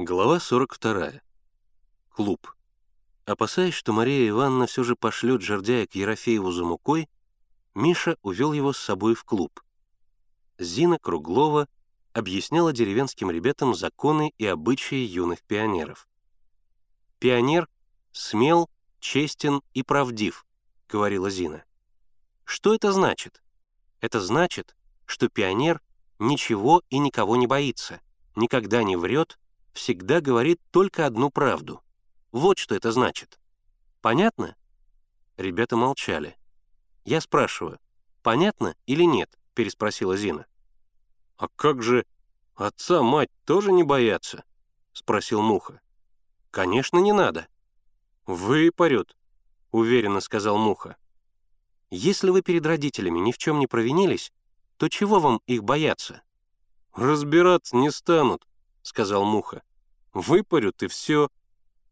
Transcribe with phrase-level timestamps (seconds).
[0.00, 1.14] Глава 42.
[2.10, 2.54] Клуб.
[3.24, 7.08] Опасаясь, что Мария Ивановна все же пошлет жердяя к Ерофееву за мукой,
[7.74, 9.60] Миша увел его с собой в клуб.
[10.56, 11.66] Зина Круглова
[12.12, 16.08] объясняла деревенским ребятам законы и обычаи юных пионеров.
[17.18, 17.68] «Пионер
[18.12, 18.70] смел,
[19.00, 20.46] честен и правдив»,—
[20.88, 21.64] говорила Зина.
[22.44, 23.42] «Что это значит?
[24.00, 24.76] Это значит,
[25.06, 25.80] что пионер
[26.20, 28.00] ничего и никого не боится,
[28.36, 29.40] никогда не врет,
[29.78, 31.82] всегда говорит только одну правду.
[32.32, 33.38] Вот что это значит.
[34.00, 34.56] Понятно?»
[35.36, 36.36] Ребята молчали.
[37.04, 37.78] Я спрашиваю,
[38.22, 39.38] понятно или нет?
[39.54, 40.46] переспросила Зина.
[41.36, 42.04] «А как же
[42.54, 44.44] отца, мать тоже не боятся?»—
[44.92, 45.80] спросил Муха.
[46.50, 47.48] «Конечно, не надо».
[48.26, 49.16] «Выпарют»,—
[49.70, 50.96] уверенно сказал Муха.
[51.90, 54.32] «Если вы перед родителями ни в чем не провинились,
[54.76, 56.22] то чего вам их бояться?»
[56.94, 58.46] «Разбираться не станут»,—
[58.82, 59.62] сказал Муха.
[60.18, 61.28] «Выпарют и все.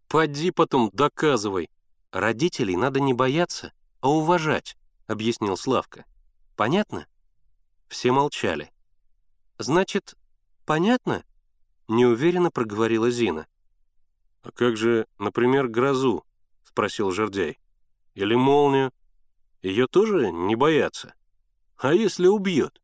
[0.08, 1.70] Поди потом доказывай.
[2.10, 6.04] Родителей надо не бояться, а уважать»,— объяснил Славка.
[6.56, 7.06] «Понятно?»
[7.86, 8.72] Все молчали.
[9.58, 10.16] «Значит,
[10.64, 11.24] понятно?»—
[11.88, 13.46] неуверенно проговорила Зина.
[14.42, 16.24] «А как же, например, грозу?»—
[16.64, 17.60] спросил Жердяй.
[18.14, 18.92] «Или молнию?
[19.62, 21.14] Ее тоже не боятся?
[21.76, 22.82] А если убьет?»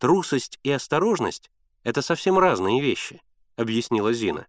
[0.00, 1.48] «Трусость и осторожность—
[1.84, 3.22] это совсем разные вещи»,—
[3.56, 4.46] объяснила Зина.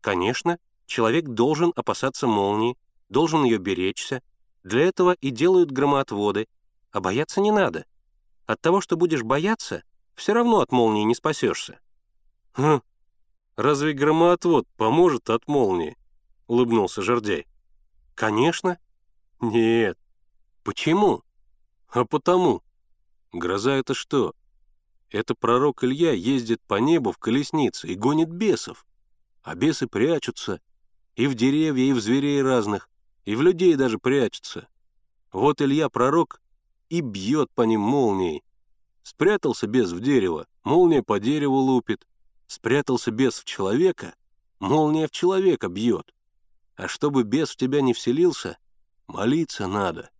[0.00, 2.76] «Конечно, человек должен опасаться молнии,
[3.08, 4.22] должен ее беречься.
[4.62, 6.46] Для этого и делают громоотводы,
[6.92, 7.86] а бояться не надо.
[8.46, 9.84] От того, что будешь бояться,
[10.14, 11.78] все равно от молнии не спасешься».
[12.52, 12.82] «Хм,
[13.56, 15.96] разве громоотвод поможет от молнии?»—
[16.46, 17.46] улыбнулся Жердяй.
[18.14, 18.78] «Конечно».
[19.40, 19.98] «Нет».
[20.62, 21.22] «Почему?»
[21.88, 22.62] «А потому».
[23.32, 24.34] «Гроза— это что?
[25.10, 28.86] Это пророк Илья ездит по небу в колеснице и гонит бесов.
[29.42, 30.60] А бесы прячутся
[31.16, 32.88] и в деревья, и в зверей разных,
[33.24, 34.68] и в людей даже прячутся.
[35.32, 36.40] Вот Илья пророк
[36.88, 38.44] и бьет по ним молнией.
[39.02, 42.06] Спрятался бес в дерево, молния по дереву лупит.
[42.46, 44.14] Спрятался бес в человека,
[44.60, 46.14] молния в человека бьет.
[46.76, 48.58] А чтобы бес в тебя не вселился,
[49.06, 50.10] молиться надо.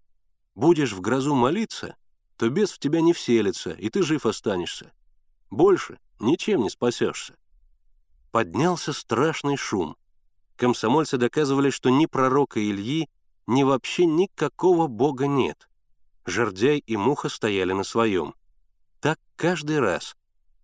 [0.55, 1.97] Будешь в грозу молиться,
[2.41, 4.95] то бес в тебя не вселится, и ты жив останешься.
[5.51, 7.37] Больше ничем не спасешься.
[8.31, 9.95] Поднялся страшный шум.
[10.56, 13.11] Комсомольцы доказывали, что ни пророка Ильи,
[13.47, 15.69] ни вообще никакого бога нет.
[16.25, 18.34] Жердяй и Муха стояли на своем.
[19.01, 20.17] Так каждый раз.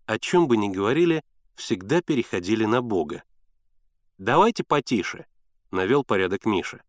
[0.07, 1.23] О чем бы ни говорили,
[1.57, 3.23] всегда переходили на Бога.
[4.17, 5.27] «Давайте потише»,—
[5.71, 6.83] навел порядок Миша.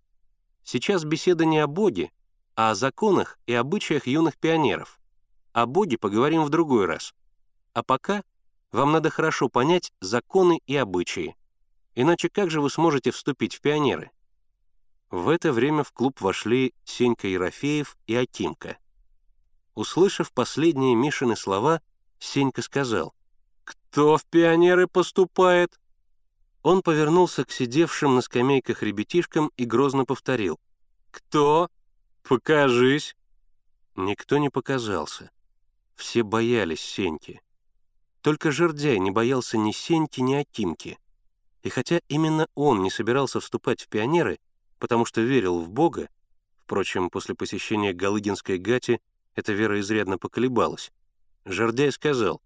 [0.64, 2.09] «Сейчас беседа не о Боге,
[2.57, 5.00] а о законах и обычаях юных пионеров.
[5.53, 7.13] О Боге поговорим в другой раз.
[7.73, 8.23] А пока
[8.72, 11.38] вам надо хорошо понять законы и обычаи.
[11.94, 14.12] Иначе как же вы сможете вступить в пионеры?»
[15.12, 18.78] В это время в клуб вошли Сенька Ерофеев и Акимка.
[19.75, 21.81] Услышав последние Мишины слова,
[22.19, 23.13] Сенька сказал,
[23.63, 25.79] «Кто в пионеры поступает?»
[26.63, 30.59] Он повернулся к сидевшим на скамейках ребятишкам и грозно повторил,
[31.12, 31.69] «Кто?
[32.28, 33.16] Покажись!»
[33.96, 35.32] Никто не показался.
[35.96, 37.42] Все боялись Сеньки.
[38.22, 41.00] Только Жердяй не боялся ни Сеньки, ни Акимки.
[41.64, 44.40] И хотя именно он не собирался вступать в пионеры,
[44.78, 46.10] потому что верил в Бога,
[46.64, 49.00] впрочем, после посещения Галыгинской гати
[49.34, 50.92] эта вера изрядно поколебалась,
[51.46, 52.42] Жердяй сказал,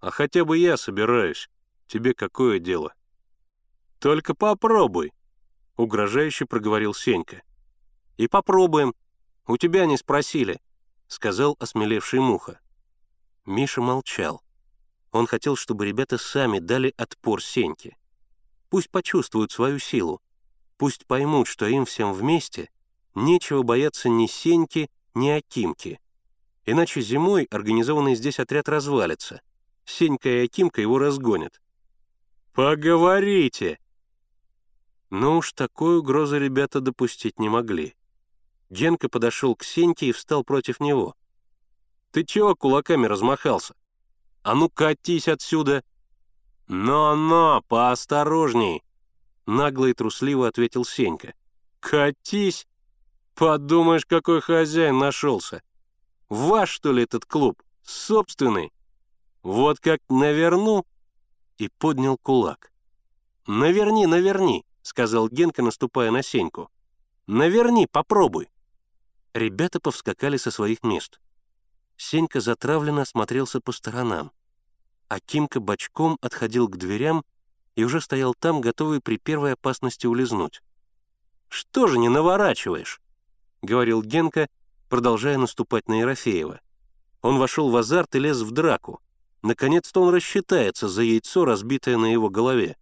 [0.00, 1.50] «А хотя бы я собираюсь,
[1.88, 2.94] тебе какое дело?»
[3.98, 5.12] «Только попробуй»,—
[5.76, 7.42] угрожающе проговорил Сенька.
[8.16, 8.94] «И попробуем.
[9.46, 10.60] У тебя не спросили»,—
[11.08, 12.60] сказал осмелевший Муха.
[13.44, 14.42] Миша молчал.
[15.12, 17.96] Он хотел, чтобы ребята сами дали отпор Сеньке.
[18.70, 20.20] Пусть почувствуют свою силу,
[20.76, 22.68] Пусть поймут, что им всем вместе
[23.14, 26.00] нечего бояться ни Сеньки, ни Акимки.
[26.66, 29.40] Иначе зимой организованный здесь отряд развалится.
[29.84, 31.60] Сенька и Акимка его разгонят.
[32.52, 33.78] «Поговорите!»
[35.10, 37.94] Но уж такой угрозы ребята допустить не могли.
[38.70, 41.14] Генка подошел к Сеньке и встал против него.
[42.10, 43.74] «Ты чего кулаками размахался?
[44.42, 45.82] А ну катись отсюда!»
[46.66, 48.82] «Но-но, поосторожней!»
[49.46, 51.34] Нагло и трусливо ответил Сенька.
[51.80, 52.66] «Катись!
[53.34, 55.62] Подумаешь, какой хозяин нашелся!
[56.28, 57.62] Ваш, что ли, этот клуб?
[57.82, 58.72] Собственный?
[59.42, 60.86] Вот как наверну!»
[61.58, 62.72] И поднял кулак.
[63.46, 66.70] «Наверни, наверни!»— сказал Генка, наступая на Сеньку.
[67.26, 68.48] «Наверни, попробуй!»
[69.34, 71.18] Ребята повскакали со своих мест.
[71.96, 74.30] Сенька затравленно осмотрелся по сторонам,
[75.08, 77.24] а Кимка бочком отходил к дверям
[77.74, 80.62] и уже стоял там, готовый при первой опасности улизнуть.
[81.48, 83.00] «Что же не наворачиваешь?»—
[83.62, 84.48] говорил Генка,
[84.88, 86.60] продолжая наступать на Ерофеева.
[87.20, 89.00] Он вошел в азарт и лез в драку.
[89.42, 92.76] Наконец-то он рассчитается за яйцо, разбитое на его голове.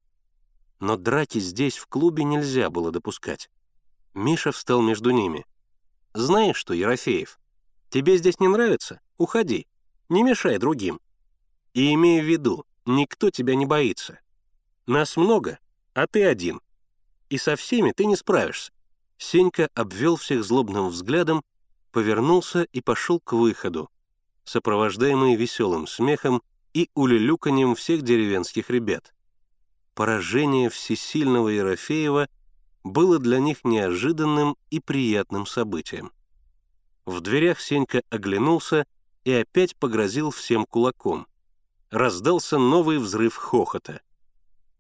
[0.81, 3.49] Но драки здесь, в клубе, нельзя было допускать.
[4.13, 5.47] Миша встал между ними.
[6.15, 7.39] «Знаешь что, Ерофеев,
[7.89, 9.01] тебе здесь не нравится?
[9.17, 9.67] Уходи.
[10.09, 11.01] Не мешай другим.
[11.73, 14.19] И имей в виду, никто тебя не боится.
[14.87, 15.59] Нас много,
[15.95, 16.61] а ты один.
[17.31, 18.73] И со всеми ты не справишься».
[19.17, 21.43] Сенька обвел всех злобным взглядом,
[21.93, 23.89] повернулся и пошел к выходу,
[24.45, 26.43] сопровождаемый веселым смехом
[26.75, 29.15] и улюлюканьем всех деревенских ребят.
[29.95, 32.29] Поражение всесильного Ерофеева
[32.85, 36.13] было для них неожиданным и приятным событием.
[37.05, 38.87] В дверях Сенька оглянулся
[39.25, 41.27] и опять погрозил всем кулаком.
[41.91, 44.01] Раздался новый взрыв хохота.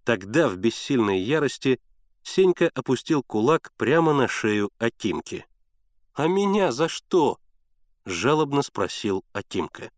[0.04, 1.81] Тогда в бессильной ярости
[2.22, 5.46] Сенька опустил кулак прямо на шею Акимки.
[6.14, 7.38] «А меня за что?»—
[8.04, 9.90] жалобно спросил Акимка.